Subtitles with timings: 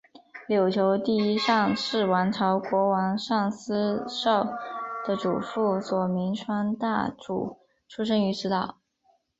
[0.49, 4.43] 琉球第一尚氏王朝国王尚思绍
[5.05, 8.79] 的祖父佐铭川大主出生于此岛。